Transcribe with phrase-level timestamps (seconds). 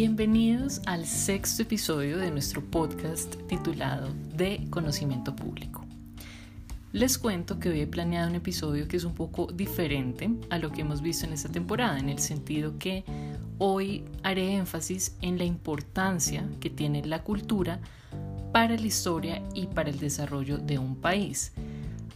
[0.00, 5.84] Bienvenidos al sexto episodio de nuestro podcast titulado De Conocimiento Público.
[6.92, 10.70] Les cuento que hoy he planeado un episodio que es un poco diferente a lo
[10.70, 13.02] que hemos visto en esta temporada, en el sentido que
[13.58, 17.80] hoy haré énfasis en la importancia que tiene la cultura
[18.52, 21.54] para la historia y para el desarrollo de un país,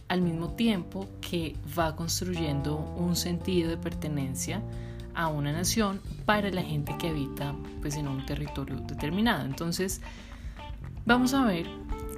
[0.07, 4.63] al mismo tiempo que va construyendo un sentido de pertenencia
[5.15, 9.45] a una nación para la gente que habita pues, en un territorio determinado.
[9.45, 10.01] Entonces,
[11.05, 11.67] vamos a ver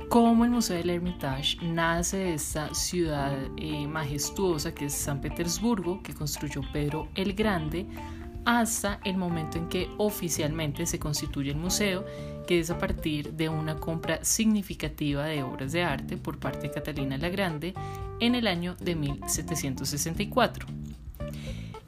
[0.10, 6.02] cómo el Museo del Hermitage nace de esta ciudad eh, majestuosa que es San Petersburgo,
[6.02, 7.88] que construyó Pedro el Grande,
[8.46, 12.06] hasta el momento en que oficialmente se constituye el museo,
[12.48, 16.72] que es a partir de una compra significativa de obras de arte por parte de
[16.72, 17.74] Catalina la Grande
[18.20, 20.85] en el año de 1764.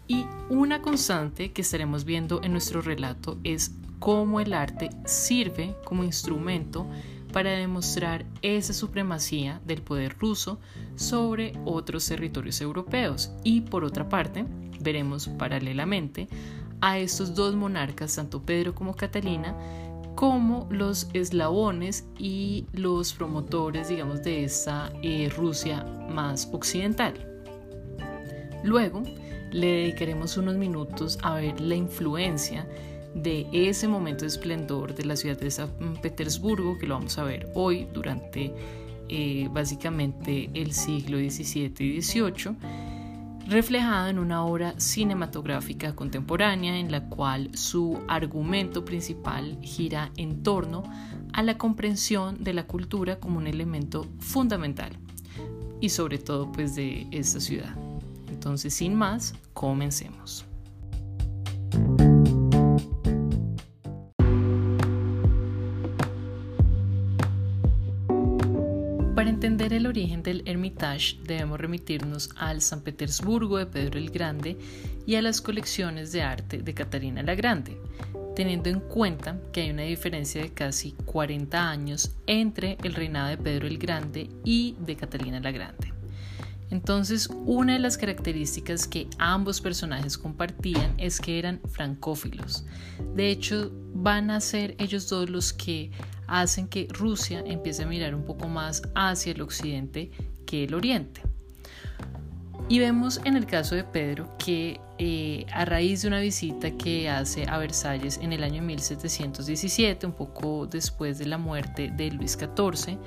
[0.08, 6.04] Y una constante que estaremos viendo en nuestro relato es cómo el arte sirve como
[6.04, 6.88] instrumento
[7.34, 10.60] para demostrar esa supremacía del poder ruso
[10.96, 13.32] sobre otros territorios europeos.
[13.44, 14.46] Y por otra parte,
[14.80, 16.28] veremos paralelamente
[16.82, 19.56] a estos dos monarcas, tanto Pedro como Catalina,
[20.16, 27.14] como los eslabones y los promotores, digamos, de esta eh, Rusia más occidental.
[28.64, 29.04] Luego,
[29.52, 32.68] le dedicaremos unos minutos a ver la influencia
[33.14, 35.70] de ese momento de esplendor de la ciudad de San
[36.02, 38.54] Petersburgo, que lo vamos a ver hoy durante
[39.10, 42.56] eh, básicamente el siglo XVII y XVIII,
[43.48, 50.84] reflejado en una obra cinematográfica contemporánea en la cual su argumento principal gira en torno
[51.34, 54.92] a la comprensión de la cultura como un elemento fundamental
[55.80, 57.87] y sobre todo pues de esta ciudad.
[58.48, 60.46] Entonces, sin más, comencemos.
[69.14, 74.58] Para entender el origen del Hermitage debemos remitirnos al San Petersburgo de Pedro el Grande
[75.06, 77.78] y a las colecciones de arte de Catarina la Grande,
[78.34, 83.38] teniendo en cuenta que hay una diferencia de casi 40 años entre el reinado de
[83.38, 85.97] Pedro el Grande y de Catalina la Grande.
[86.70, 92.66] Entonces, una de las características que ambos personajes compartían es que eran francófilos.
[93.16, 95.92] De hecho, van a ser ellos dos los que
[96.28, 100.12] hacen que Rusia empiece a mirar un poco más hacia el occidente
[100.46, 101.22] que el oriente.
[102.70, 107.08] Y vemos en el caso de Pedro que eh, a raíz de una visita que
[107.10, 112.34] hace a Versalles en el año 1717, un poco después de la muerte de Luis
[112.34, 112.98] XIV,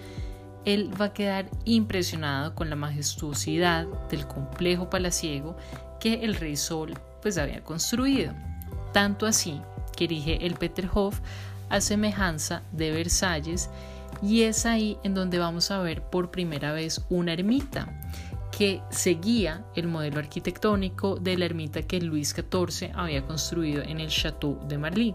[0.64, 5.56] él va a quedar impresionado con la majestuosidad del complejo palaciego
[5.98, 8.32] que el rey Sol pues había construido.
[8.92, 9.60] Tanto así
[9.96, 11.20] que erige el Peterhof
[11.68, 13.70] a semejanza de Versalles
[14.22, 17.88] y es ahí en donde vamos a ver por primera vez una ermita
[18.56, 24.08] que seguía el modelo arquitectónico de la ermita que Luis XIV había construido en el
[24.08, 25.14] Château de Marly.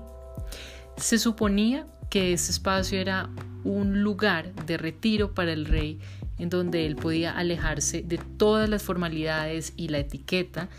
[0.98, 3.30] Se suponía que ese espacio era
[3.64, 6.00] un lugar de retiro para el rey
[6.38, 10.70] en donde él podía alejarse de todas las formalidades y la etiqueta,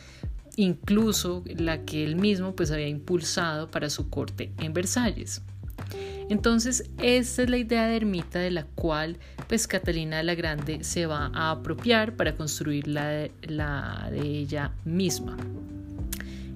[0.56, 5.42] incluso la que él mismo pues había impulsado para su corte en Versalles.
[6.28, 11.06] Entonces, esta es la idea de ermita de la cual pues Catalina la Grande se
[11.06, 15.37] va a apropiar para construir la la de ella misma.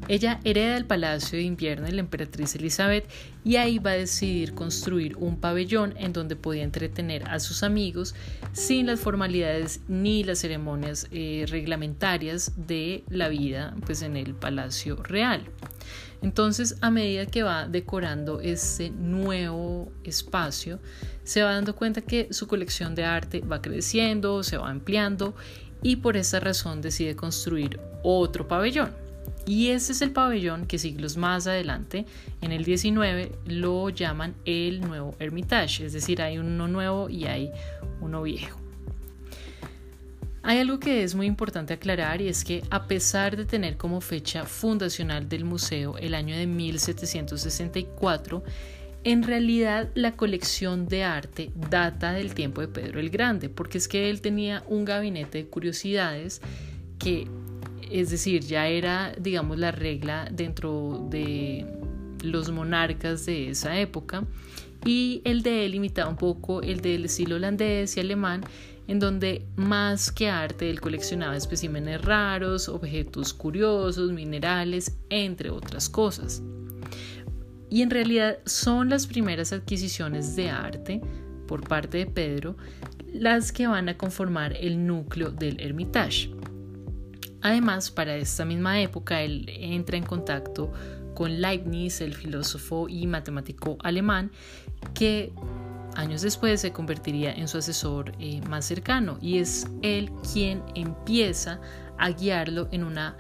[0.09, 3.09] Ella hereda el palacio de invierno de la emperatriz Elizabeth
[3.44, 8.15] y ahí va a decidir construir un pabellón en donde podía entretener a sus amigos
[8.53, 14.97] sin las formalidades ni las ceremonias eh, reglamentarias de la vida pues, en el palacio
[14.97, 15.44] real.
[16.22, 20.78] Entonces, a medida que va decorando este nuevo espacio,
[21.25, 25.34] se va dando cuenta que su colección de arte va creciendo, se va ampliando
[25.82, 29.09] y por esa razón decide construir otro pabellón.
[29.47, 32.06] Y ese es el pabellón que siglos más adelante,
[32.41, 37.50] en el 19, lo llaman el nuevo Hermitage, es decir, hay uno nuevo y hay
[38.00, 38.61] uno viejo.
[40.43, 44.00] Hay algo que es muy importante aclarar y es que a pesar de tener como
[44.00, 48.43] fecha fundacional del museo el año de 1764,
[49.05, 53.88] en realidad la colección de arte data del tiempo de Pedro el Grande, porque es
[53.88, 56.41] que él tenía un gabinete de curiosidades
[56.99, 57.27] que
[57.90, 61.66] es decir, ya era, digamos, la regla dentro de
[62.22, 64.25] los monarcas de esa época
[64.84, 68.42] y el de él imitaba un poco el del estilo holandés y alemán
[68.88, 76.43] en donde más que arte él coleccionaba especímenes raros, objetos curiosos, minerales, entre otras cosas.
[77.72, 81.00] y en realidad son las primeras adquisiciones de arte
[81.46, 82.56] por parte de Pedro
[83.12, 86.31] las que van a conformar el núcleo del Hermitage.
[87.42, 90.72] Además, para esta misma época, él entra en contacto
[91.14, 94.31] con Leibniz, el filósofo y matemático alemán,
[94.94, 95.32] que
[95.94, 101.60] años después se convertiría en su asesor eh, más cercano y es él quien empieza
[101.98, 103.16] a guiarlo en, una,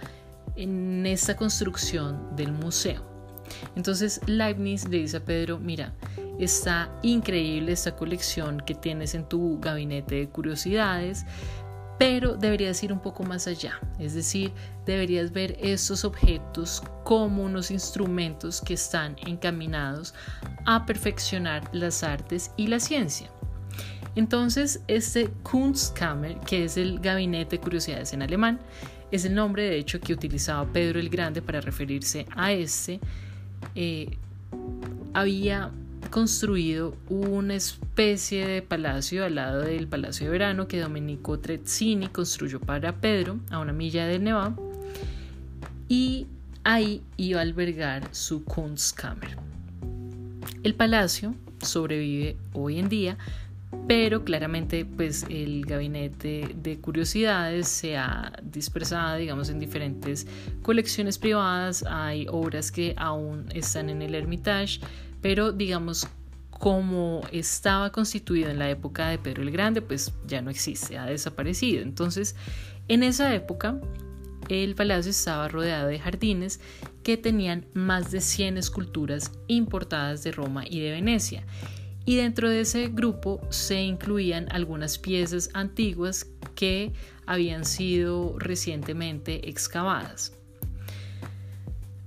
[0.56, 3.04] en esta construcción del museo.
[3.76, 5.92] Entonces Leibniz le dice a Pedro, mira,
[6.38, 11.26] está increíble esta colección que tienes en tu gabinete de curiosidades,
[12.00, 14.52] pero deberías ir un poco más allá, es decir,
[14.86, 20.14] deberías ver estos objetos como unos instrumentos que están encaminados
[20.64, 23.30] a perfeccionar las artes y la ciencia.
[24.16, 28.60] Entonces, este Kunstkammer, que es el gabinete de curiosidades en alemán,
[29.10, 32.98] es el nombre de hecho que utilizaba Pedro el Grande para referirse a este,
[33.74, 34.16] eh,
[35.12, 35.70] había
[36.10, 42.60] construido una especie de palacio al lado del Palacio de Verano que Domenico Trezzini construyó
[42.60, 44.56] para Pedro a una milla del Nevado
[45.88, 46.26] y
[46.64, 49.36] ahí iba a albergar su Kunstkammer.
[50.62, 53.18] El palacio sobrevive hoy en día,
[53.86, 60.26] pero claramente pues el gabinete de curiosidades se ha dispersado digamos en diferentes
[60.62, 64.80] colecciones privadas hay obras que aún están en el Hermitage
[65.20, 66.08] pero digamos
[66.50, 71.06] como estaba constituido en la época de Pedro el Grande, pues ya no existe, ha
[71.06, 71.82] desaparecido.
[71.82, 72.36] Entonces,
[72.86, 73.80] en esa época,
[74.48, 76.60] el palacio estaba rodeado de jardines
[77.02, 81.46] que tenían más de 100 esculturas importadas de Roma y de Venecia.
[82.04, 86.92] Y dentro de ese grupo se incluían algunas piezas antiguas que
[87.26, 90.34] habían sido recientemente excavadas.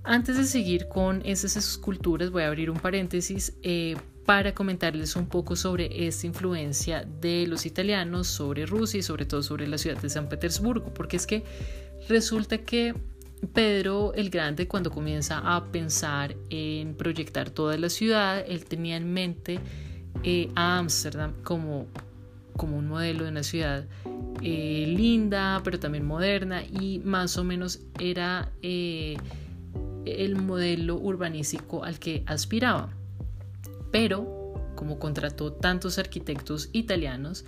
[0.05, 3.95] Antes de seguir con esas esculturas, voy a abrir un paréntesis eh,
[4.25, 9.41] para comentarles un poco sobre esta influencia de los italianos sobre Rusia y sobre todo
[9.43, 11.45] sobre la ciudad de San Petersburgo, porque es que
[12.09, 12.93] resulta que
[13.53, 19.13] Pedro el Grande cuando comienza a pensar en proyectar toda la ciudad, él tenía en
[19.13, 19.59] mente
[20.23, 21.87] eh, a Ámsterdam como,
[22.57, 23.85] como un modelo de una ciudad
[24.41, 28.51] eh, linda, pero también moderna y más o menos era
[30.05, 32.89] el modelo urbanístico al que aspiraba.
[33.91, 37.45] Pero, como contrató tantos arquitectos italianos,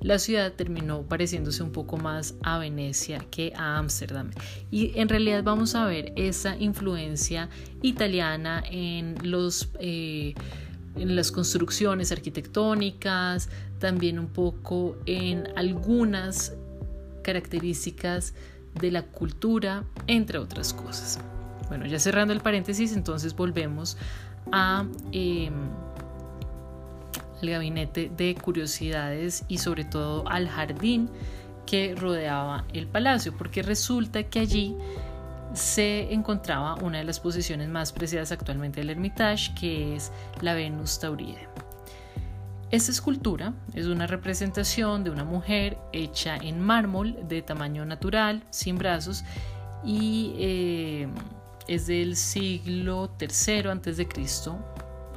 [0.00, 4.30] la ciudad terminó pareciéndose un poco más a Venecia que a Ámsterdam.
[4.70, 7.48] Y en realidad vamos a ver esa influencia
[7.80, 10.34] italiana en, los, eh,
[10.96, 13.48] en las construcciones arquitectónicas,
[13.78, 16.52] también un poco en algunas
[17.22, 18.34] características
[18.78, 21.18] de la cultura, entre otras cosas.
[21.68, 23.96] Bueno, ya cerrando el paréntesis, entonces volvemos
[24.52, 25.54] a, em,
[27.42, 31.08] al gabinete de curiosidades y sobre todo al jardín
[31.66, 34.76] que rodeaba el palacio, porque resulta que allí
[35.54, 40.98] se encontraba una de las posiciones más preciadas actualmente del Hermitage, que es la Venus
[40.98, 41.48] Tauride.
[42.70, 48.78] Esta escultura es una representación de una mujer hecha en mármol de tamaño natural, sin
[48.78, 49.24] brazos,
[49.84, 51.08] y eh,
[51.68, 54.58] es del siglo III antes de Cristo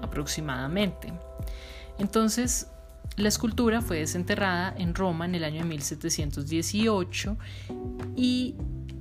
[0.02, 1.14] aproximadamente.
[2.00, 2.68] Entonces,
[3.16, 7.38] la escultura fue desenterrada en Roma en el año de 1718
[8.16, 8.56] y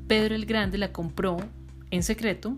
[0.06, 1.36] Pedro el Grande la compró
[1.90, 2.56] en secreto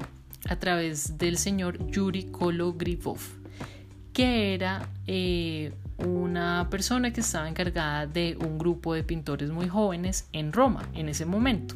[0.48, 3.18] a través del señor Yuri Kologrivov,
[4.12, 10.28] que era eh, una persona que estaba encargada de un grupo de pintores muy jóvenes
[10.32, 11.74] en Roma en ese momento.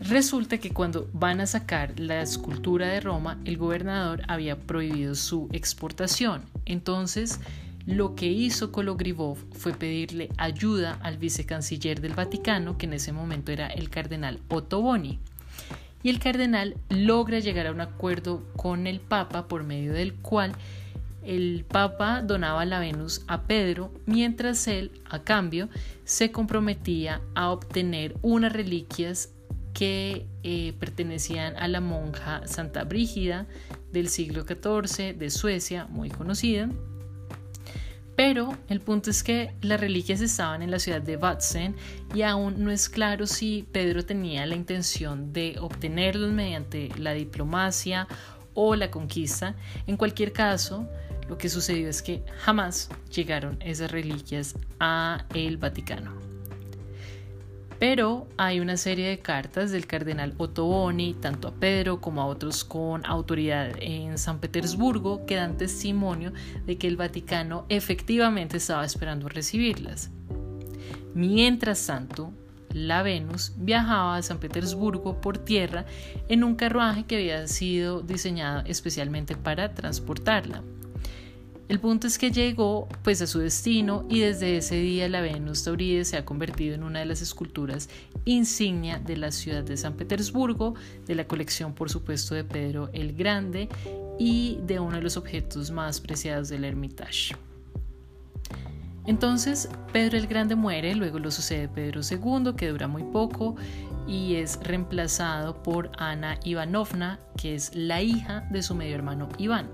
[0.00, 5.48] Resulta que cuando van a sacar la escultura de Roma, el gobernador había prohibido su
[5.52, 6.42] exportación.
[6.66, 7.40] Entonces,
[7.84, 13.50] lo que hizo Kologrivov fue pedirle ayuda al vicecanciller del Vaticano, que en ese momento
[13.50, 15.18] era el cardenal Ottoboni.
[16.04, 20.52] Y el cardenal logra llegar a un acuerdo con el Papa por medio del cual
[21.24, 25.68] el Papa donaba la Venus a Pedro, mientras él, a cambio,
[26.04, 29.30] se comprometía a obtener unas reliquias
[29.78, 33.46] que eh, pertenecían a la monja Santa Brígida
[33.92, 36.68] del siglo XIV de Suecia, muy conocida.
[38.16, 41.76] Pero el punto es que las reliquias estaban en la ciudad de Vatzen
[42.12, 48.08] y aún no es claro si Pedro tenía la intención de obtenerlos mediante la diplomacia
[48.54, 49.54] o la conquista.
[49.86, 50.88] En cualquier caso,
[51.28, 56.27] lo que sucedió es que jamás llegaron esas reliquias a el Vaticano.
[57.78, 62.64] Pero hay una serie de cartas del cardenal Ottoboni, tanto a Pedro como a otros
[62.64, 66.32] con autoridad en San Petersburgo, que dan testimonio
[66.66, 70.10] de que el Vaticano efectivamente estaba esperando recibirlas.
[71.14, 72.32] Mientras tanto,
[72.72, 75.86] la Venus viajaba a San Petersburgo por tierra
[76.28, 80.62] en un carruaje que había sido diseñado especialmente para transportarla.
[81.68, 85.64] El punto es que llegó pues a su destino y desde ese día la Venus
[85.64, 87.90] Tauride se ha convertido en una de las esculturas
[88.24, 90.74] insignia de la ciudad de San Petersburgo,
[91.06, 93.68] de la colección por supuesto de Pedro el Grande
[94.18, 97.36] y de uno de los objetos más preciados del Hermitage.
[99.04, 103.56] Entonces Pedro el Grande muere, luego lo sucede Pedro II, que dura muy poco,
[104.06, 109.68] y es reemplazado por Ana Ivanovna, que es la hija de su medio hermano Iván.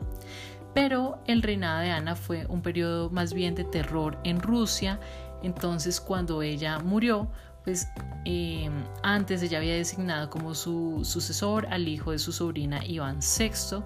[0.74, 4.98] Pero el reinado de Ana fue un periodo más bien de terror en Rusia,
[5.42, 7.28] entonces cuando ella murió,
[7.62, 7.86] pues
[8.24, 8.68] eh,
[9.02, 13.82] antes ella había designado como su sucesor al hijo de su sobrina Iván VI,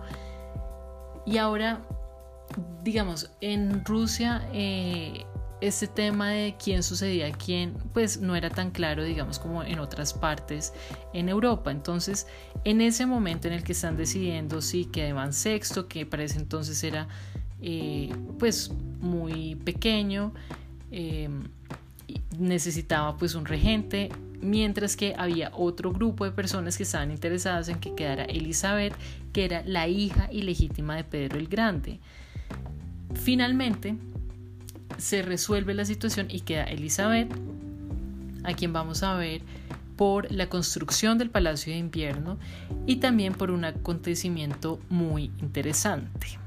[1.26, 1.83] y ahora,
[2.83, 5.26] digamos, en Rusia eh,
[5.61, 9.79] este tema de quién sucedía a quién, pues no era tan claro, digamos, como en
[9.81, 10.73] otras partes
[11.12, 11.71] en Europa.
[11.71, 12.27] Entonces,
[12.65, 16.38] en ese momento en el que están decidiendo si que Iván Sexto, que para ese
[16.38, 17.09] entonces era
[17.61, 20.33] eh, pues muy pequeño,
[20.91, 21.49] em,
[22.38, 24.11] necesitaba pues un regente,
[24.41, 28.95] mientras que había otro grupo de personas que estaban interesadas en que quedara Elizabeth,
[29.33, 31.99] que era la hija ilegítima de Pedro el Grande.
[33.15, 33.97] Finalmente,
[34.99, 37.33] se resuelve la situación y queda Elizabeth,
[38.45, 39.43] a quien vamos a ver
[39.97, 42.38] por la construcción del Palacio de Invierno
[42.87, 46.38] y también por un acontecimiento muy interesante.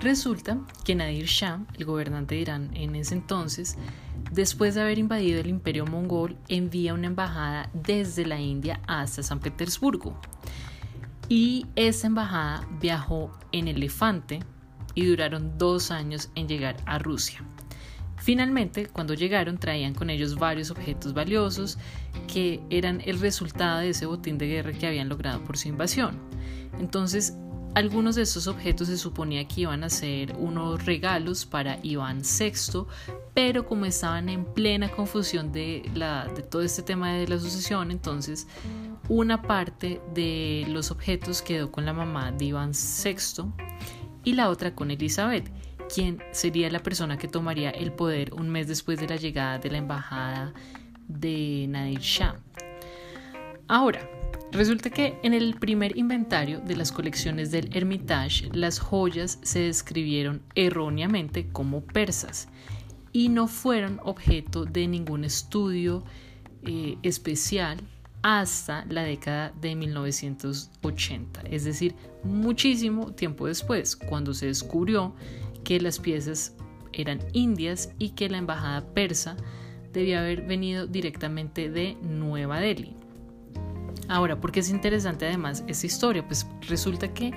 [0.00, 3.76] Resulta que Nadir Shah, el gobernante de Irán en ese entonces,
[4.32, 9.40] Después de haber invadido el imperio mongol, envía una embajada desde la India hasta San
[9.40, 10.18] Petersburgo.
[11.28, 14.40] Y esa embajada viajó en elefante
[14.94, 17.44] y duraron dos años en llegar a Rusia.
[18.16, 21.76] Finalmente, cuando llegaron, traían con ellos varios objetos valiosos
[22.26, 26.16] que eran el resultado de ese botín de guerra que habían logrado por su invasión.
[26.80, 27.34] Entonces,
[27.74, 32.84] algunos de estos objetos se suponía que iban a ser unos regalos para Iván VI,
[33.34, 35.90] pero como estaban en plena confusión de,
[36.50, 38.46] todo este tema de la sucesión, entonces
[39.08, 43.44] una parte de los objetos quedó con la mamá de Iván VI
[44.24, 45.50] y la otra con Elizabeth,
[45.92, 49.70] quien sería la persona que tomaría el poder un mes después de la llegada de
[49.70, 50.52] la embajada
[51.08, 52.36] de Nadir Shah.
[53.66, 54.21] Ahora,
[54.52, 60.42] Resulta que en el primer inventario de las colecciones del Hermitage, las joyas se describieron
[60.54, 62.48] erróneamente como persas
[63.12, 66.04] y no fueron objeto de ningún estudio
[66.66, 67.78] eh, especial
[68.20, 75.14] hasta la década de 1980, es decir, muchísimo tiempo después, cuando se descubrió
[75.64, 76.54] que las piezas
[76.92, 79.34] eran indias y que la embajada persa
[79.94, 83.01] debía haber venido directamente de Nueva Delhi.
[84.08, 86.26] Ahora, ¿por qué es interesante además esta historia?
[86.26, 87.32] Pues resulta que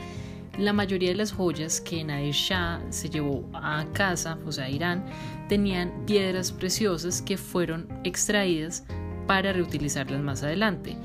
[0.57, 4.69] la mayoría de las joyas que Nadir Shah se llevó a casa, o sea, a
[4.69, 5.05] Irán,
[5.49, 8.85] tenían piedras preciosas que fueron extraídas
[9.27, 10.95] para reutilizarlas más adelante.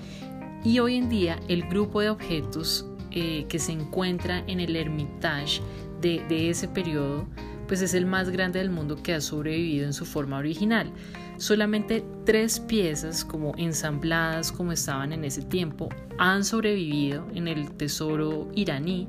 [0.63, 5.61] Y hoy en día el grupo de objetos eh, que se encuentra en el Hermitage
[6.01, 7.27] de, ese periodo,
[7.67, 10.93] pues es el más grande del mundo que ha sobrevivido en su forma original.
[11.41, 18.51] Solamente tres piezas, como ensambladas como estaban en ese tiempo, han sobrevivido en el tesoro
[18.55, 19.09] iraní,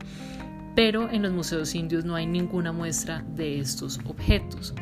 [0.73, 4.73] pero en los museos indios no hay ninguna muestra de estos objetos.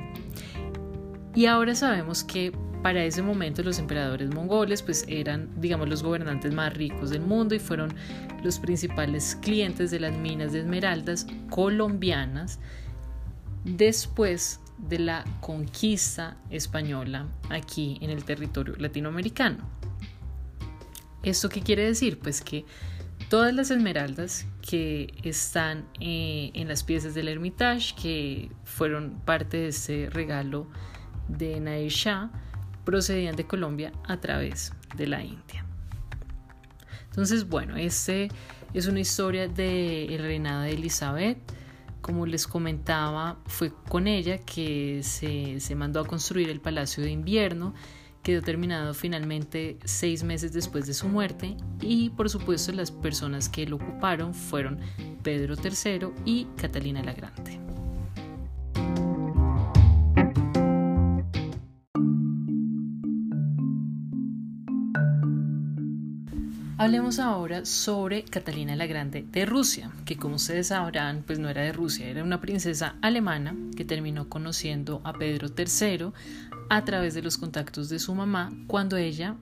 [1.33, 2.53] Y ahora sabemos que
[2.83, 7.55] para ese momento los emperadores mongoles pues eran digamos los gobernantes más ricos del mundo
[7.55, 7.91] y fueron
[8.43, 12.59] los principales clientes de las minas de esmeraldas colombianas
[13.65, 19.67] después de la conquista española aquí en el territorio latinoamericano.
[21.23, 22.19] ¿Esto qué quiere decir?
[22.19, 22.65] Pues que
[23.29, 29.67] todas las esmeraldas que están eh, en las piezas del Hermitage, que fueron parte de
[29.67, 30.67] ese regalo
[31.27, 32.31] de Nadir Shah,
[32.85, 35.65] procedían de Colombia a través de la India.
[37.09, 38.29] Entonces, bueno, este
[38.73, 41.37] es una historia del reinado de Elizabeth
[42.01, 47.73] como les comentaba, fue con ella que se, mandó a construir el Palacio de Invierno,
[48.23, 53.65] quedó terminado finalmente seis meses después de su muerte y por supuesto las personas que
[53.65, 54.79] lo ocuparon fueron
[55.23, 57.78] Pedro III y Catalina la Grande.
[66.79, 71.61] Hablemos ahora sobre Catalina la Grande de Rusia, que como ustedes sabrán, pues no era
[71.61, 76.13] de Rusia, era una princesa alemana que terminó conociendo a Pedro III
[76.69, 79.35] a través de los contactos de su mamá cuando ella,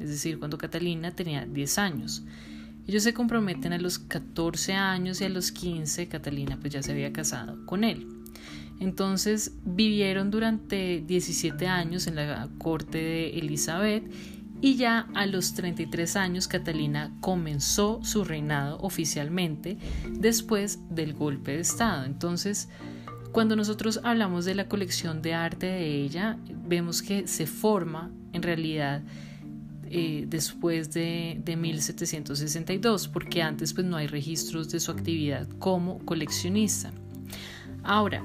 [0.00, 2.24] es decir, cuando Catalina tenía 10 años.
[2.86, 6.92] Ellos se comprometen a los 14 años y a los 15 Catalina pues ya se
[6.92, 8.06] había casado con él.
[8.80, 14.04] Entonces vivieron durante 17 años en la corte de Elizabeth
[14.62, 19.76] y ya a los 33 años Catalina comenzó su reinado oficialmente
[20.08, 22.04] después del golpe de Estado.
[22.04, 22.68] Entonces,
[23.32, 28.42] cuando nosotros hablamos de la colección de arte de ella, vemos que se forma en
[28.42, 29.02] realidad
[29.90, 35.98] eh, después de, de, 1762, porque antes pues no hay registros de su actividad como
[36.04, 36.92] coleccionista.
[37.82, 38.22] Ahora,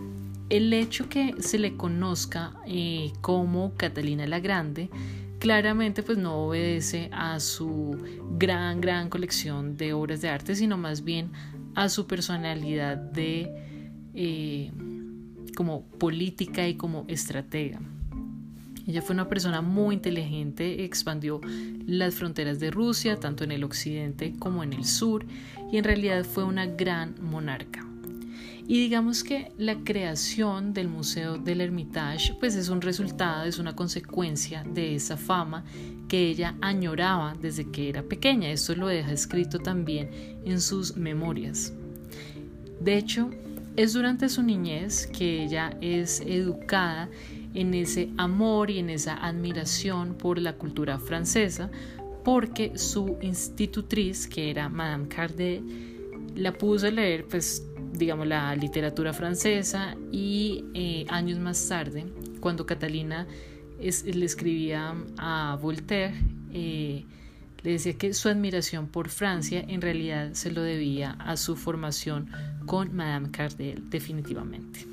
[0.49, 4.89] el hecho que se le conozca eh, como Catalina la Grande
[5.39, 7.97] claramente pues no obedece a su
[8.37, 11.31] gran, gran colección de obras de arte, sino más bien
[11.75, 13.51] a su personalidad de
[14.13, 14.71] eh,
[15.55, 17.79] como política y como estratega.
[18.87, 21.41] Ella fue una persona muy inteligente, expandió
[21.85, 25.25] las fronteras de Rusia, tanto en el occidente como en el sur,
[25.71, 27.85] y en realidad fue una gran monarca.
[28.69, 33.77] Y digamos que la creación del Museo del Hermitage pues es un resultado, es una
[33.77, 35.63] consecuencia de esa fama
[36.09, 38.51] que ella añoraba desde que era pequeña.
[38.51, 40.09] Esto lo deja escrito también
[40.43, 41.71] en sus memorias.
[42.81, 43.29] De hecho,
[43.77, 47.09] es durante su niñez que ella es educada
[47.53, 51.71] en ese amor y en esa admiración por la cultura francesa,
[52.25, 55.61] porque su institutriz, que era Madame Cardet,
[56.35, 62.05] la puso a leer pues digamos, la literatura francesa y eh, años más tarde,
[62.39, 63.27] cuando Catalina
[63.79, 66.13] le escribía a Voltaire,
[66.53, 67.05] eh,
[67.63, 72.29] le decía que su admiración por Francia en realidad se lo debía a su formación
[72.65, 74.85] con Madame Cardel, definitivamente.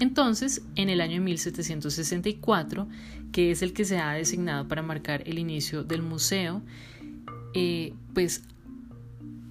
[0.00, 2.88] Entonces, en el año 1764,
[3.32, 6.62] que es el que se ha designado para marcar el inicio del museo,
[7.54, 8.42] eh, pues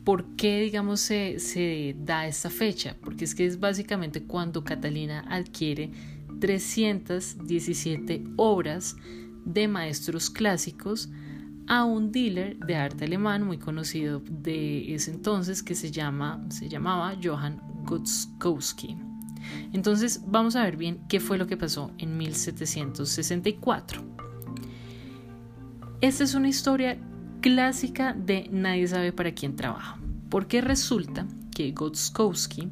[0.03, 2.95] ¿Por qué, digamos, se, da esta fecha?
[3.01, 5.91] Porque es que es básicamente cuando Catalina adquiere
[6.39, 8.97] 317 obras
[9.45, 11.09] de maestros clásicos
[11.67, 16.67] a un dealer de arte alemán muy conocido de ese entonces que se, llama, se
[16.67, 18.97] llamaba Johann Gutzkowski.
[19.71, 24.03] Entonces vamos a ver bien qué fue lo que pasó en 1764.
[26.01, 26.97] Esta es una historia
[27.43, 32.69] clásica de nadie sabe para quién trabaja, porque resulta que Gotskowski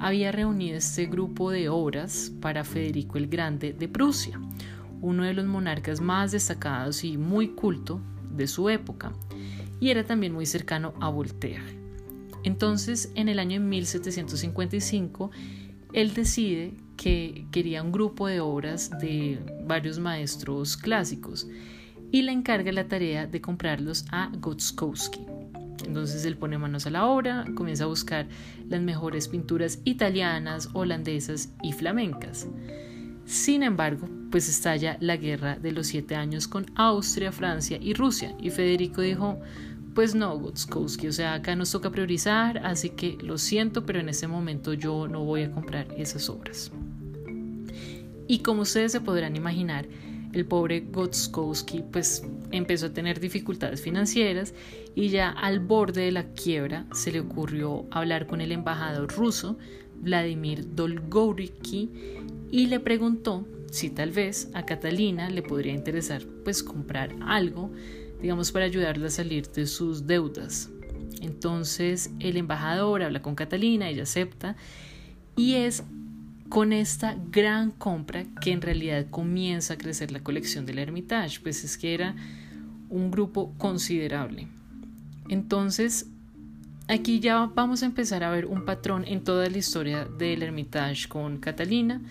[0.00, 4.40] había reunido este grupo de obras para Federico el Grande de Prusia,
[5.00, 8.00] uno de los monarcas más destacados y muy culto
[8.36, 9.12] de su época,
[9.78, 11.78] y era también muy cercano a Voltaire.
[12.42, 15.30] Entonces, en el año 1755,
[15.92, 21.46] él decide que quería un grupo de obras de varios maestros clásicos
[22.12, 25.20] y le encarga la tarea de comprarlos a Gotskowski.
[25.86, 28.26] Entonces él pone manos a la obra, comienza a buscar
[28.68, 32.46] las mejores pinturas italianas, holandesas y flamencas.
[33.24, 38.34] Sin embargo, pues estalla la guerra de los siete años con Austria, Francia y Rusia,
[38.40, 39.40] y Federico dijo,
[39.94, 44.08] pues no, Gotskowski, o sea, acá nos toca priorizar, así que lo siento, pero en
[44.08, 46.70] este momento yo no voy a comprar esas obras.
[48.28, 49.88] Y como ustedes se podrán imaginar,
[50.32, 54.54] el pobre Gotskowski pues empezó a tener dificultades financieras
[54.94, 59.58] y ya al borde de la quiebra se le ocurrió hablar con el embajador ruso
[59.96, 61.90] Vladimir Dolgoriki
[62.50, 67.70] y le preguntó si tal vez a Catalina le podría interesar pues comprar algo
[68.20, 70.70] digamos para ayudarla a salir de sus deudas.
[71.22, 74.56] Entonces el embajador habla con Catalina, ella acepta
[75.36, 75.84] y es
[76.50, 81.62] con esta gran compra que en realidad comienza a crecer la colección del Hermitage, pues
[81.62, 82.16] es que era
[82.88, 84.48] un grupo considerable.
[85.28, 86.08] Entonces,
[86.88, 91.08] aquí ya vamos a empezar a ver un patrón en toda la historia del Hermitage
[91.08, 92.02] con Catalina,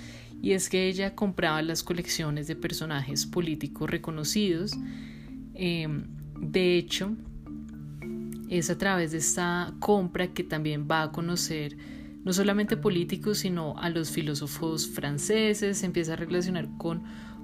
[0.42, 4.72] y es que ella compraba las colecciones de personajes políticos reconocidos.
[5.54, 6.06] Em,
[6.40, 7.12] de hecho,
[8.48, 11.76] es a través de esta compra que también va a conocer
[12.30, 17.02] no solamente políticos, sino a los filósofos franceses, se empieza a relacionar con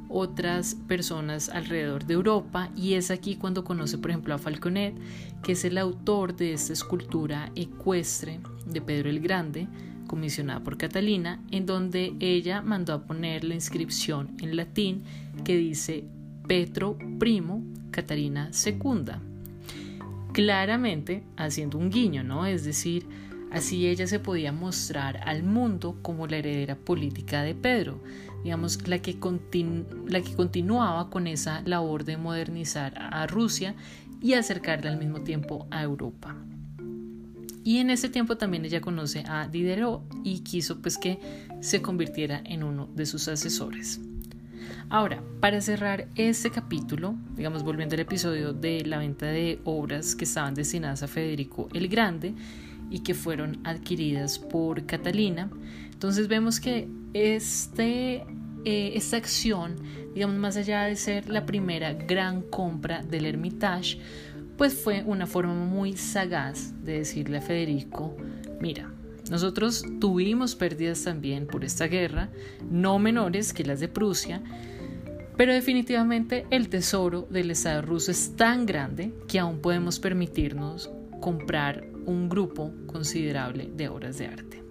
[0.10, 4.93] otras personas alrededor de Europa y es aquí cuando conoce por ejemplo a Falconet,
[5.41, 9.67] que es el autor de esta escultura ecuestre de Pedro el Grande,
[10.06, 15.02] comisionada por Catalina, en donde ella mandó a poner la inscripción en latín
[15.43, 16.04] que dice
[16.48, 19.19] Petro Primo, Catarina Secunda.
[20.32, 22.45] Claramente haciendo un guiño, ¿no?
[22.45, 23.08] Es decir,
[23.56, 28.04] así ella se podía mostrar al mundo como la heredera política de Pedro,
[28.44, 29.18] digamos, la que,
[30.08, 33.76] la que continuaba con esa labor de modernizar a Rusia
[34.22, 36.36] y acercarla al mismo tiempo a Europa.
[37.63, 41.20] Y en ese tiempo también ella conoce a Diderot y quiso pues que
[41.62, 44.02] se convirtiera en uno de sus asesores.
[44.89, 50.26] Ahora, para cerrar este capítulo, digamos volviendo al episodio de la venta de obras que
[50.26, 52.36] estaban destinadas a Federico el Grande
[52.89, 55.50] y que fueron adquiridas por Catalina,
[55.91, 58.26] entonces vemos que este,
[58.65, 59.76] eh, esta acción,
[60.13, 64.00] digamos más allá de ser la primera gran compra del Hermitage,
[64.58, 68.15] pues fue una forma muy sagaz de decirle a Federico,
[68.62, 68.91] mira,
[69.30, 72.30] nosotros tuvimos pérdidas también por esta guerra,
[72.69, 74.41] no menores que las de Prusia,
[75.38, 81.95] pero definitivamente el tesoro del Estado ruso es tan grande que aún podemos permitirnos comprar
[82.06, 84.63] un grupo considerable de obras de arte.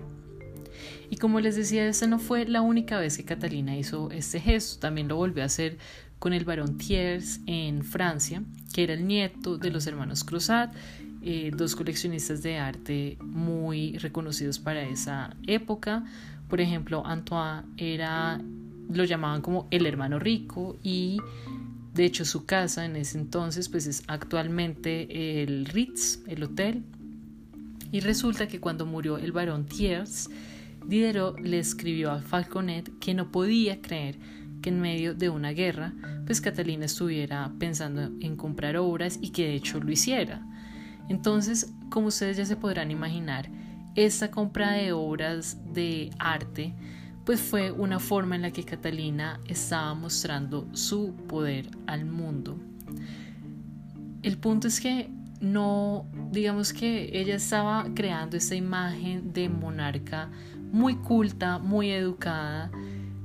[1.11, 4.81] Y como les decía, esta no fue la única vez que Catalina hizo este gesto,
[4.81, 5.79] también lo volvió a hacer
[6.19, 8.43] con el barón Thiers en Francia,
[8.73, 10.75] que era el nieto de los hermanos Crozat,
[11.23, 16.05] eh, dos coleccionistas de arte muy reconocidos para esa época.
[16.49, 18.41] Por ejemplo, Antoine era,
[18.91, 21.19] lo llamaban como el hermano rico y
[21.95, 26.85] de hecho su casa en ese entonces pues es actualmente el Ritz, el hotel.
[27.93, 30.29] Y resulta que cuando murió el barón Thiers,
[30.87, 34.19] Diderot le escribió a Falconet que no podía creer
[34.61, 35.93] que en medio de una guerra,
[36.27, 40.47] pues Catalina estuviera pensando en comprar obras y que de hecho lo hiciera.
[41.09, 43.51] Entonces, como ustedes ya se podrán imaginar,
[43.95, 46.75] esta compra de obras de arte
[47.25, 52.59] pues fue una forma en la que Catalina estaba mostrando su poder al mundo.
[54.23, 55.11] El punto es que
[55.45, 60.31] no, digamos que ella estaba creando esta imagen de monarca
[60.73, 62.71] muy culta, muy educada,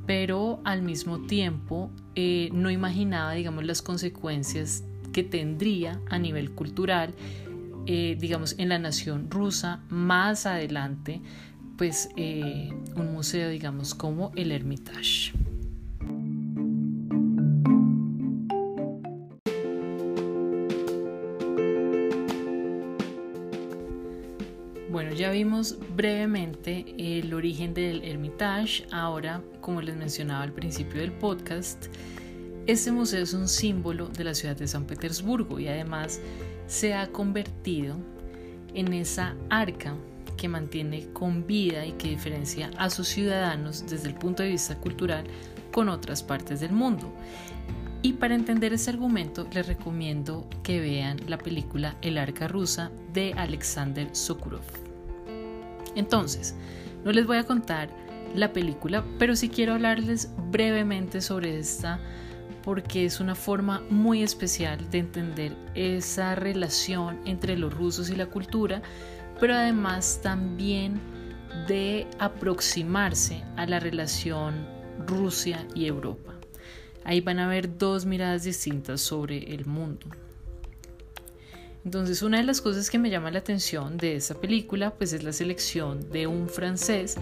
[0.06, 7.14] pero al mismo tiempo eh, no imaginaba, digamos, las consecuencias que tendría a nivel cultural,
[7.86, 11.22] eh, digamos, en la nación rusa más adelante,
[11.78, 15.34] pues eh, un museo, digamos, como el Hermitage.
[25.30, 28.88] Ya vimos brevemente el origen del Hermitage.
[28.92, 31.86] Ahora, como les mencionaba al principio del podcast,
[32.66, 36.20] este museo es un símbolo de la ciudad de San Petersburgo y además
[36.66, 37.96] se ha convertido
[38.74, 39.94] en esa arca
[40.36, 44.78] que mantiene con vida y que diferencia a sus ciudadanos desde el punto de vista
[44.78, 45.26] cultural
[45.72, 47.14] con otras partes del mundo.
[48.02, 53.34] Y para entender ese argumento les recomiendo que vean la película El arca rusa de
[53.34, 54.89] Alexander Sokurov.
[55.96, 56.56] Entonces,
[57.04, 57.90] no les voy a contar
[58.36, 62.00] la película, pero sí quiero hablarles brevemente sobre esta
[62.64, 68.28] porque es una forma muy especial de entender esa relación entre los rusos y la
[68.28, 68.82] cultura,
[69.40, 71.00] pero además también
[71.68, 74.68] de aproximarse a la relación
[75.08, 76.36] Rusia y Europa.
[77.04, 80.06] Ahí van a ver dos miradas distintas sobre el mundo.
[81.86, 85.24] Entonces una de las cosas que me llama la atención de esta película pues es
[85.24, 87.16] la selección de un francés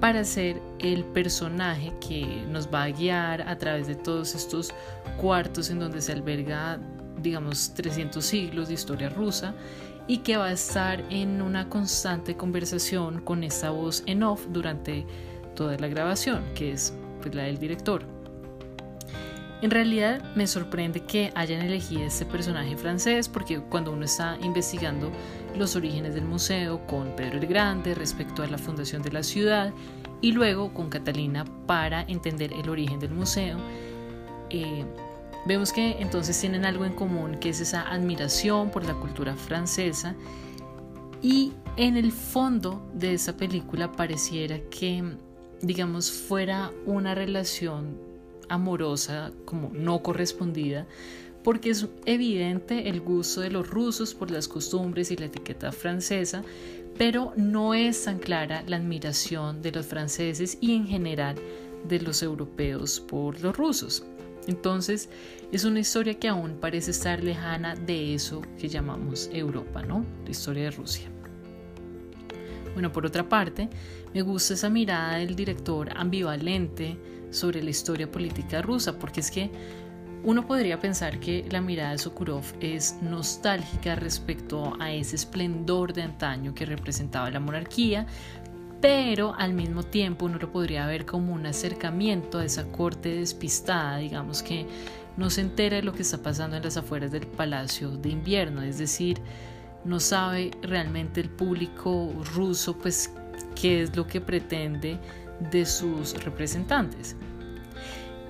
[0.00, 4.72] para ser el personaje que nos va a guiar a través de todos estos
[5.16, 6.78] cuartos en donde se alberga
[7.22, 9.54] digamos 300 siglos de historia rusa
[10.06, 15.06] y que va a estar en una constante conversación con esta voz en off durante
[15.54, 18.13] toda la grabación, que es pues, la del director.
[19.64, 25.10] En realidad me sorprende que hayan elegido este personaje francés porque cuando uno está investigando
[25.56, 29.72] los orígenes del museo con Pedro el Grande respecto a la fundación de la ciudad
[30.20, 33.56] y luego con Catalina para entender el origen del museo,
[34.50, 34.84] eh,
[35.46, 40.14] vemos que entonces tienen algo en común que es esa admiración por la cultura francesa.
[41.22, 45.02] Y en el fondo de esa película pareciera que
[45.62, 48.13] digamos fuera una relación
[48.48, 50.86] amorosa como no correspondida,
[51.42, 56.42] porque es evidente el gusto de los rusos por las costumbres y la etiqueta francesa,
[56.96, 61.36] pero no es tan clara la admiración de los franceses y en general
[61.86, 64.04] de los europeos por los rusos.
[64.46, 65.08] Entonces,
[65.52, 70.04] es una historia que aún parece estar lejana de eso que llamamos Europa, ¿no?
[70.24, 71.10] La historia de Rusia.
[72.74, 73.68] Bueno, por otra parte,
[74.12, 76.96] me gusta esa mirada del director ambivalente
[77.34, 79.50] sobre la historia política rusa, porque es que
[80.24, 86.02] uno podría pensar que la mirada de Sokurov es nostálgica respecto a ese esplendor de
[86.02, 88.06] antaño que representaba la monarquía,
[88.80, 93.98] pero al mismo tiempo uno lo podría ver como un acercamiento a esa corte despistada,
[93.98, 94.66] digamos que
[95.16, 98.62] no se entera de lo que está pasando en las afueras del Palacio de Invierno,
[98.62, 99.20] es decir,
[99.84, 103.12] no sabe realmente el público ruso pues
[103.54, 104.98] qué es lo que pretende
[105.40, 107.16] de sus representantes.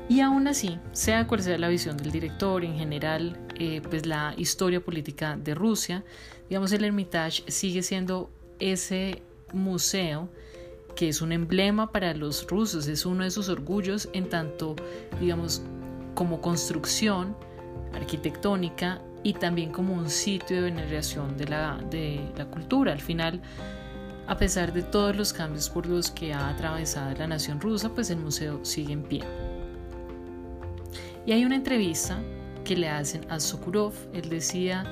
[0.09, 4.35] Y aún así, sea cual sea la visión del director, en general, eh, pues la
[4.37, 6.05] historia política de Rusia,
[6.49, 10.29] digamos, el Hermitage sigue siendo ese museo
[10.95, 14.77] que es un emblema para los rusos, es uno de sus orgullos en tanto,
[15.21, 15.63] digamos,
[16.15, 17.37] como construcción
[17.95, 22.93] arquitectónica y también como un sitio de veneración de la, de la cultura.
[22.93, 23.41] Al final,
[24.27, 28.11] a pesar de todos los cambios por los que ha atravesado la nación rusa, pues
[28.11, 29.23] el museo sigue en pie.
[31.27, 32.23] Y hay una entrevista
[32.65, 33.93] que le hacen a Sokurov.
[34.13, 34.85] Él decía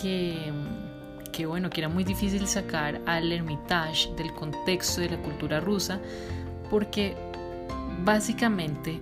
[0.00, 0.52] que,
[1.32, 6.00] que, bueno, que era muy difícil sacar al Hermitage del contexto de la cultura rusa
[6.70, 7.14] porque
[8.04, 9.00] básicamente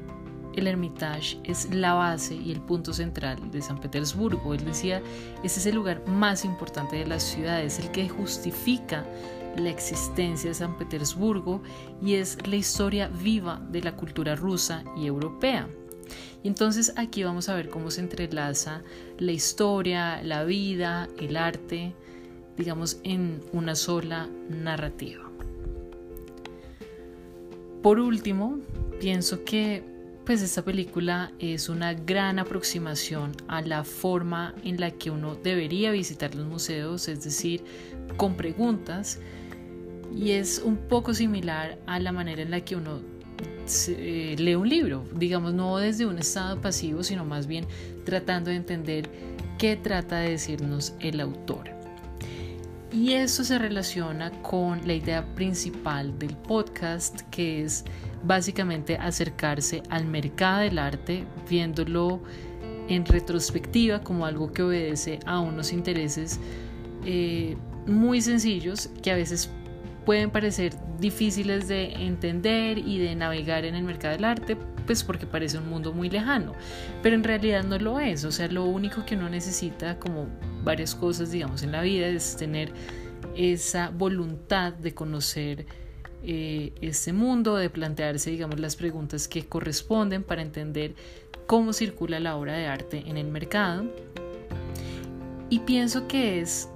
[0.55, 4.55] el Hermitage es la base y el punto central de San Petersburgo.
[4.55, 5.01] Él decía,
[5.43, 9.05] ese es el lugar más importante de la ciudad, es el que justifica
[9.57, 11.63] la existencia de San Petersburgo
[12.01, 15.69] y es la historia viva de la cultura rusa y europea.
[16.43, 18.83] Y entonces aquí vamos a ver cómo se entrelaza
[19.19, 21.95] la historia, la vida, el arte,
[22.57, 25.31] digamos, en una sola narrativa.
[27.83, 28.59] Por último,
[29.01, 29.85] pienso que
[30.25, 35.91] pues esta película es una gran aproximación a la forma en la que uno debería
[35.91, 37.65] visitar los museos, es decir,
[38.17, 39.19] con preguntas,
[40.15, 43.01] y es un poco similar a la manera en la que uno
[43.89, 47.67] eh, lee un libro, digamos, no desde un estado pasivo, sino más bien
[48.05, 49.09] tratando de entender
[49.59, 51.71] qué trata de decirnos el autor.
[52.93, 57.85] Y eso se relaciona con la idea principal del podcast, que es
[58.23, 62.23] básicamente acercarse al mercado del arte, viéndolo
[62.89, 66.39] en retrospectiva como algo que obedece a unos intereses
[67.07, 69.51] eh, muy sencillos que a veces
[70.05, 75.27] pueden parecer difíciles de entender y de navegar en el mercado del arte, pues porque
[75.27, 76.55] parece un mundo muy lejano,
[77.03, 80.29] pero en realidad no lo es, o sea, lo único que uno necesita, como
[80.65, 82.73] varias cosas, digamos, en la vida, es tener
[83.37, 85.67] esa voluntad de conocer
[86.25, 90.95] eh, este mundo, de plantearse, digamos, las preguntas que corresponden para entender
[91.47, 93.87] cómo circula la obra de arte en el mercado.
[95.51, 96.69] Y pienso que es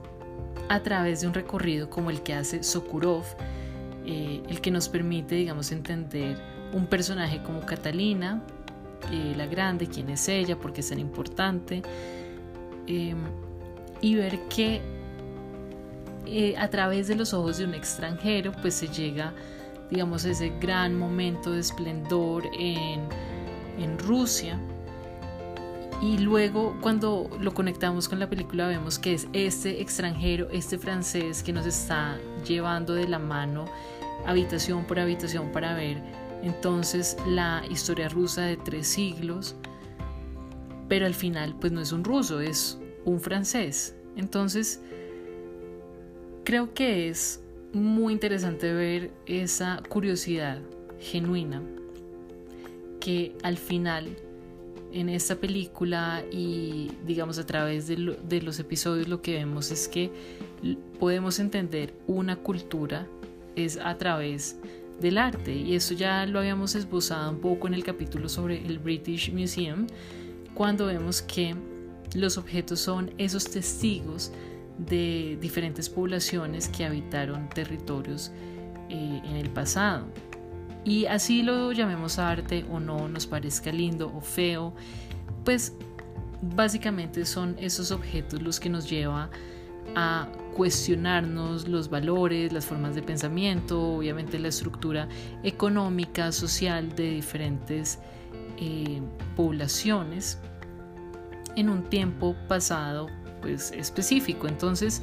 [0.69, 3.25] a través de un recorrido como el que hace Sokurov,
[4.05, 6.37] eh, el que nos permite, digamos, entender
[6.73, 8.43] un personaje como Catalina,
[9.13, 11.83] eh, la grande, quién es ella, por qué es tan importante,
[12.87, 13.19] em,
[14.01, 14.81] y ver que
[16.27, 19.33] eh, a través de los ojos de un extranjero, pues se llega,
[19.91, 23.09] digamos, a ese gran momento de esplendor en,
[23.79, 24.59] en Rusia
[26.03, 31.43] y luego cuando lo conectamos con la película vemos que es este extranjero, este francés
[31.43, 33.65] que nos está llevando de la mano
[34.27, 36.03] habitación por habitación para ver
[36.43, 39.57] entonces la historia rusa de tres siglos.
[40.89, 43.97] Pero al final pues no es un ruso, es un francés.
[44.17, 44.81] Entonces
[46.45, 47.41] creo que es
[47.73, 50.61] muy interesante ver esa curiosidad
[51.01, 51.63] genuina
[53.01, 54.17] que al final
[54.97, 60.11] en esta película y digamos a través de, los episodios lo que vemos es que
[60.99, 63.07] podemos entender una cultura
[63.57, 64.57] es a través
[64.99, 68.79] del arte y eso ya lo habíamos esbozado un poco en el capítulo sobre el
[68.79, 69.87] British Museum
[70.55, 71.55] cuando vemos que
[72.15, 74.33] los objetos son esos testigos
[74.79, 78.33] de diferentes poblaciones que habitaron territorios
[78.89, 80.07] eh, en el pasado.
[80.87, 84.73] Y así lo llamemos arte o no, nos parezca lindo o feo,
[85.45, 85.73] pues
[86.41, 89.29] básicamente son esos objetos los que nos lleva
[89.97, 95.09] a cuestionarnos los valores, las formas de pensamiento, obviamente la estructura
[95.43, 97.99] económica, social de diferentes
[98.57, 99.03] eh,
[99.35, 100.39] poblaciones
[101.57, 103.09] en un tiempo pasado
[103.43, 104.47] pues específico.
[104.47, 105.03] Entonces,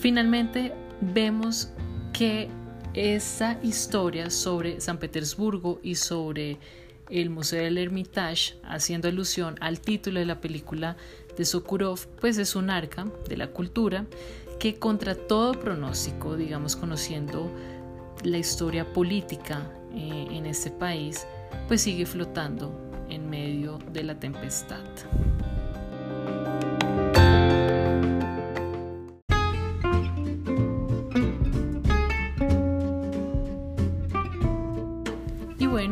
[0.00, 1.70] finalmente vemos
[2.12, 2.50] que
[2.98, 6.58] esa historia sobre San Petersburgo y sobre
[7.08, 10.96] el Museo del Hermitage, haciendo alusión al título de la película
[11.36, 14.04] de Sokurov, pues es un arca de la cultura
[14.58, 17.52] que contra todo pronóstico, digamos conociendo
[18.24, 21.24] la historia política eh, en este país,
[21.68, 22.72] pues sigue flotando
[23.08, 24.84] en medio de la tempestad.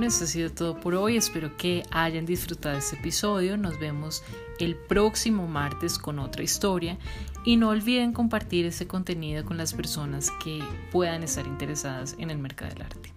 [0.06, 1.16] Eso ha sido todo por hoy.
[1.16, 3.56] Espero que hayan disfrutado este episodio.
[3.56, 4.22] Nos vemos
[4.60, 6.96] el próximo martes con otra historia
[7.44, 12.38] y no olviden compartir este contenido con las personas que puedan estar interesadas en el
[12.38, 13.12] mercado del arte.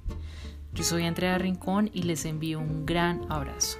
[0.73, 3.77] Yo soy Andrea Rincón y les envío un gran abrazo.